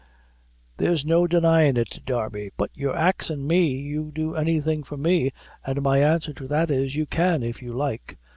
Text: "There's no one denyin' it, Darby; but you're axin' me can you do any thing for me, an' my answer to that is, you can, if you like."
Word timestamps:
"There's 0.77 1.05
no 1.05 1.19
one 1.19 1.29
denyin' 1.29 1.77
it, 1.77 1.99
Darby; 2.07 2.49
but 2.57 2.71
you're 2.73 2.97
axin' 2.97 3.45
me 3.45 3.77
can 3.77 3.85
you 3.85 4.11
do 4.11 4.33
any 4.33 4.59
thing 4.59 4.81
for 4.81 4.97
me, 4.97 5.29
an' 5.63 5.83
my 5.83 5.99
answer 5.99 6.33
to 6.33 6.47
that 6.47 6.71
is, 6.71 6.95
you 6.95 7.05
can, 7.05 7.43
if 7.43 7.61
you 7.61 7.71
like." 7.71 8.17